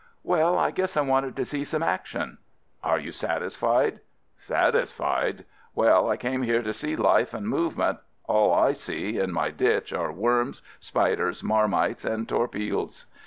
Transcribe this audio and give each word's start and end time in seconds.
"Well, 0.23 0.57
I 0.57 0.71
guess 0.71 0.97
I 0.97 1.01
wanted 1.01 1.35
to 1.35 1.45
see 1.45 1.63
some 1.63 1.83
action." 1.83 2.39
"Are 2.83 2.97
you 2.97 3.11
satisfied?" 3.11 3.99
"Satisfied? 4.35 5.45
Well, 5.75 6.09
I 6.09 6.17
came 6.17 6.41
here 6.41 6.63
to 6.63 6.73
see 6.73 6.95
life 6.95 7.35
and 7.35 7.47
movement— 7.47 7.99
all 8.25 8.51
I 8.51 8.73
see 8.73 9.19
in 9.19 9.31
my 9.31 9.51
ditch 9.51 9.93
are 9.93 10.11
worms, 10.11 10.63
spiders, 10.79 11.43
marmites, 11.43 12.03
and 12.03 12.27
torpilles!" 12.27 13.05